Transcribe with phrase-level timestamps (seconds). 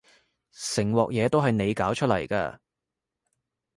[0.51, 2.57] 成鑊嘢都係你搞出嚟㗎